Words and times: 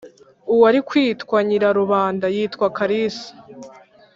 Uwari 0.53 0.79
kwitwa 0.89 1.37
Nyirarubanda 1.47 2.25
yitwa 2.35 2.67
kalisa 2.77 3.29